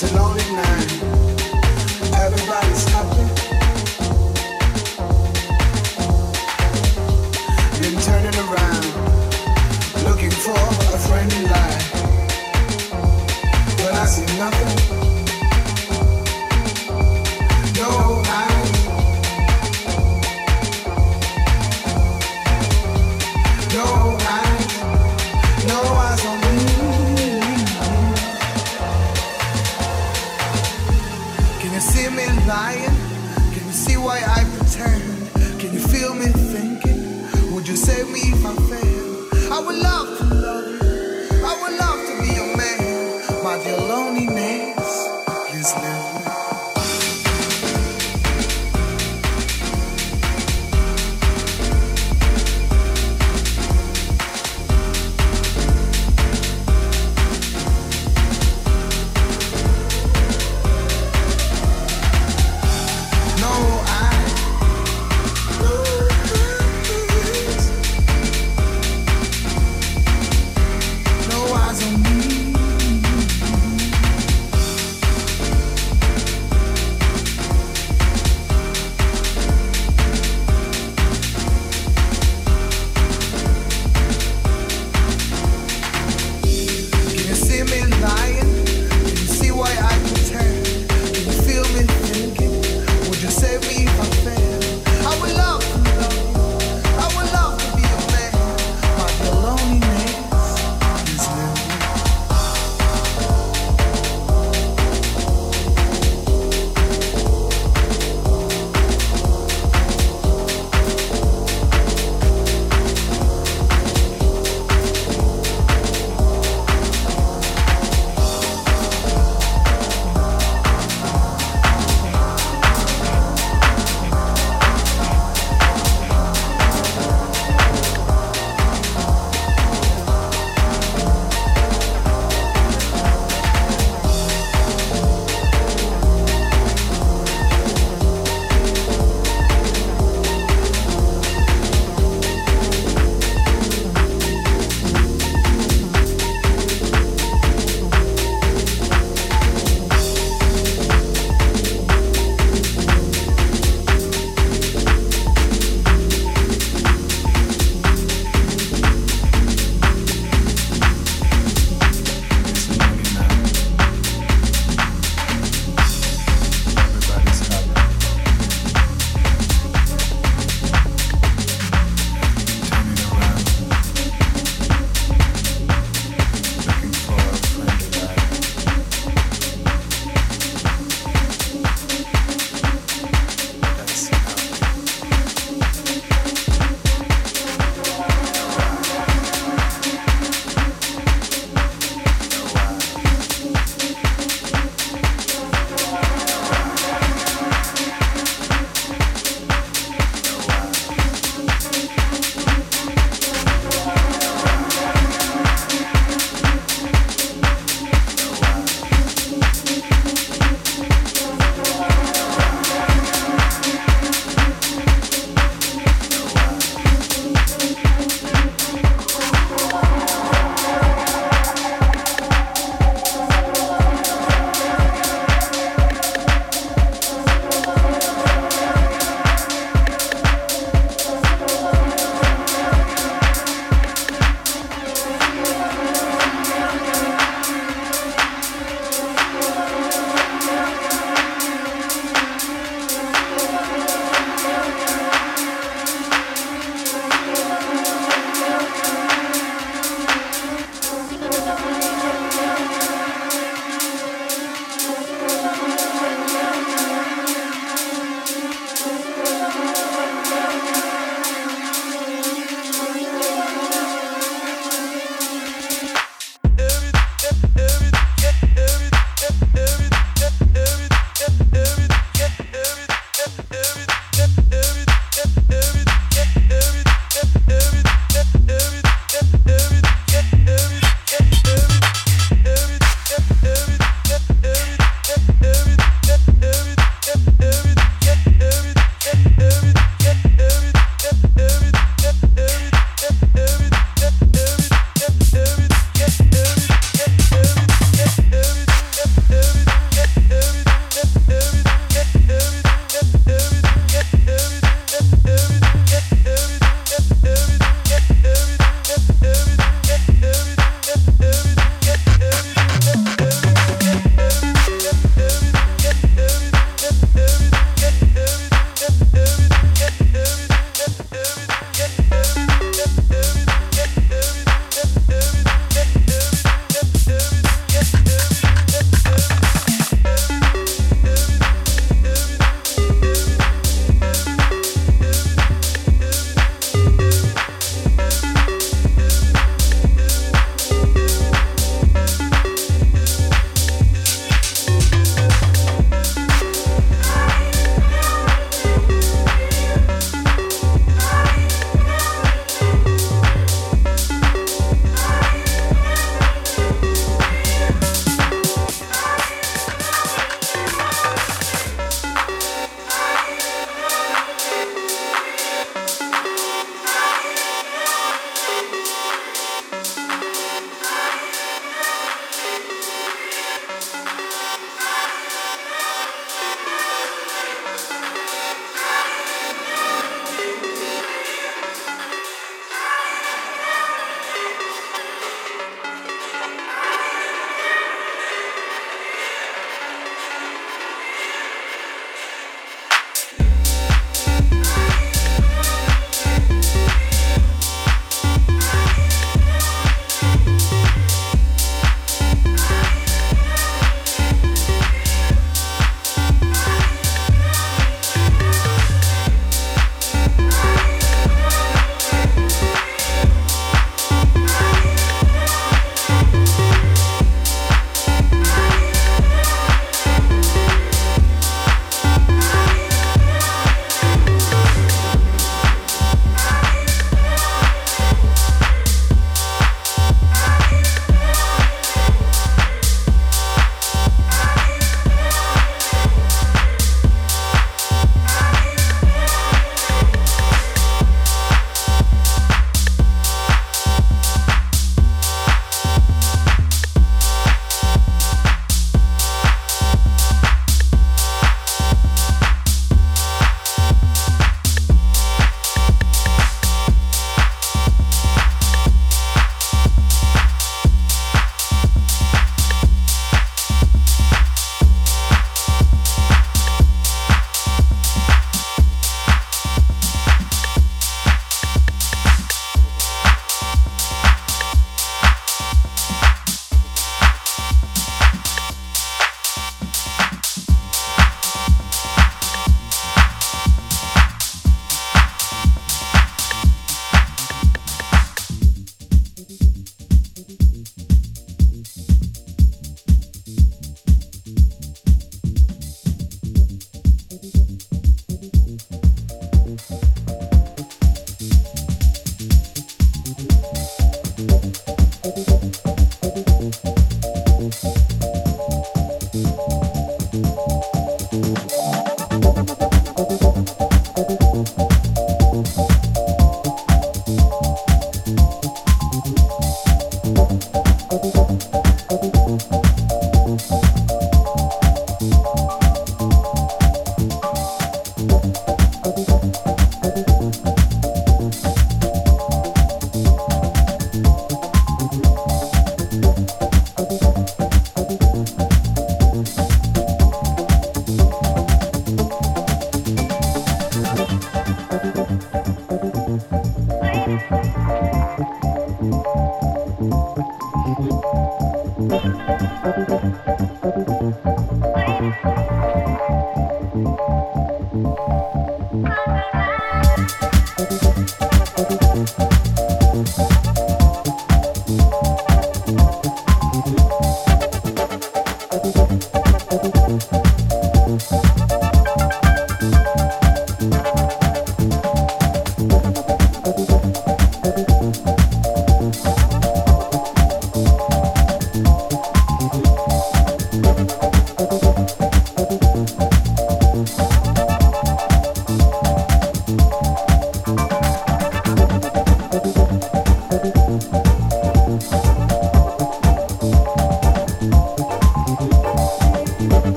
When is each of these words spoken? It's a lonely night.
It's 0.00 0.12
a 0.12 0.16
lonely 0.16 0.44
night. 0.52 1.27